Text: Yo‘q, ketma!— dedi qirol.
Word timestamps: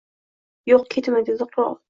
Yo‘q, 0.71 0.89
ketma!— 0.95 1.23
dedi 1.29 1.51
qirol. 1.55 1.79